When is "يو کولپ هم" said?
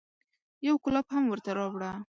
0.67-1.23